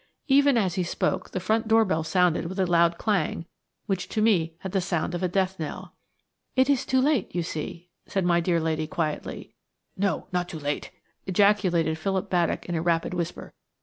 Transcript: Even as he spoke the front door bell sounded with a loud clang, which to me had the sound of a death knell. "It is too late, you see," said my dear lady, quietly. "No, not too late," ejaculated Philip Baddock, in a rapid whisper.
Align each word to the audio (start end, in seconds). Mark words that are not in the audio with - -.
Even 0.27 0.57
as 0.57 0.73
he 0.73 0.83
spoke 0.83 1.29
the 1.29 1.39
front 1.39 1.67
door 1.67 1.85
bell 1.85 2.03
sounded 2.03 2.47
with 2.47 2.59
a 2.59 2.65
loud 2.65 2.97
clang, 2.97 3.45
which 3.85 4.09
to 4.09 4.19
me 4.19 4.55
had 4.61 4.71
the 4.71 4.81
sound 4.81 5.13
of 5.13 5.21
a 5.21 5.27
death 5.27 5.59
knell. 5.59 5.93
"It 6.55 6.71
is 6.71 6.87
too 6.87 6.99
late, 6.99 7.35
you 7.35 7.43
see," 7.43 7.87
said 8.07 8.25
my 8.25 8.39
dear 8.39 8.59
lady, 8.59 8.87
quietly. 8.87 9.53
"No, 9.95 10.25
not 10.31 10.49
too 10.49 10.57
late," 10.59 10.89
ejaculated 11.27 11.99
Philip 11.99 12.31
Baddock, 12.31 12.65
in 12.65 12.73
a 12.73 12.81
rapid 12.81 13.13
whisper. 13.13 13.53